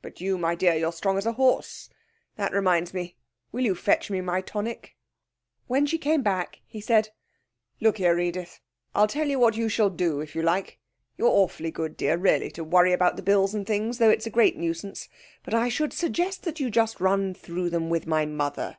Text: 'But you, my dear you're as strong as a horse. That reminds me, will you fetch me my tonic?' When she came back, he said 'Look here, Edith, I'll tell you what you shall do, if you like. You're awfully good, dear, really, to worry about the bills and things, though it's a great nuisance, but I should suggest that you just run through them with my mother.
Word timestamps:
'But 0.00 0.20
you, 0.20 0.38
my 0.38 0.54
dear 0.54 0.74
you're 0.76 0.90
as 0.90 0.96
strong 0.96 1.18
as 1.18 1.26
a 1.26 1.32
horse. 1.32 1.90
That 2.36 2.52
reminds 2.52 2.94
me, 2.94 3.16
will 3.50 3.62
you 3.64 3.74
fetch 3.74 4.12
me 4.12 4.20
my 4.20 4.40
tonic?' 4.40 4.94
When 5.66 5.86
she 5.86 5.98
came 5.98 6.22
back, 6.22 6.60
he 6.68 6.80
said 6.80 7.08
'Look 7.80 7.98
here, 7.98 8.16
Edith, 8.16 8.60
I'll 8.94 9.08
tell 9.08 9.26
you 9.26 9.40
what 9.40 9.56
you 9.56 9.68
shall 9.68 9.90
do, 9.90 10.20
if 10.20 10.36
you 10.36 10.42
like. 10.42 10.78
You're 11.18 11.30
awfully 11.36 11.72
good, 11.72 11.96
dear, 11.96 12.16
really, 12.16 12.52
to 12.52 12.62
worry 12.62 12.92
about 12.92 13.16
the 13.16 13.22
bills 13.24 13.54
and 13.56 13.66
things, 13.66 13.98
though 13.98 14.08
it's 14.10 14.24
a 14.26 14.30
great 14.30 14.56
nuisance, 14.56 15.08
but 15.42 15.52
I 15.52 15.68
should 15.68 15.92
suggest 15.92 16.44
that 16.44 16.60
you 16.60 16.70
just 16.70 17.00
run 17.00 17.34
through 17.34 17.70
them 17.70 17.90
with 17.90 18.06
my 18.06 18.24
mother. 18.24 18.78